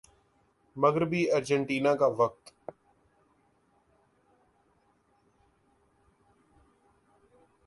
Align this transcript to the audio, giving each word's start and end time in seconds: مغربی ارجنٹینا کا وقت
مغربی 0.75 1.21
ارجنٹینا 1.31 1.93
کا 1.95 2.07
وقت 2.17 2.43